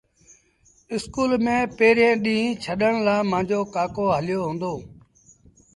[0.93, 4.73] اسڪول ميݩ پيريٚݩ ڏيٚݩهݩ ڇڏڻ لآ مآݩجو ڪآڪو هليو هُݩدو۔